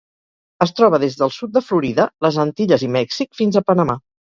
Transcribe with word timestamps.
Es 0.65 0.71
troba 0.79 0.99
des 1.03 1.17
del 1.19 1.33
sud 1.35 1.53
de 1.59 1.63
Florida, 1.67 2.07
les 2.29 2.41
Antilles 2.47 2.89
i 2.91 2.93
Mèxic 2.99 3.41
fins 3.43 3.63
a 3.63 3.67
Panamà. 3.71 4.01